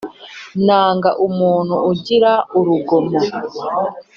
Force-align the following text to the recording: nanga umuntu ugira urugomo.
nanga 0.65 1.09
umuntu 1.27 1.75
ugira 1.91 2.31
urugomo. 2.57 3.19